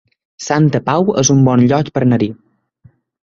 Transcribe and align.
Santa 0.45 0.79
Pau 0.87 1.11
es 1.23 1.29
un 1.35 1.43
bon 1.51 1.63
lloc 1.73 1.91
per 1.99 2.03
anar-hi 2.07 2.31